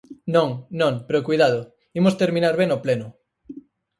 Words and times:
Non, 0.35 0.49
non, 0.81 0.93
pero 1.07 1.25
coidado, 1.27 1.59
imos 1.99 2.17
terminar 2.21 2.53
ben 2.61 2.69
o 2.75 2.81
pleno. 2.85 3.07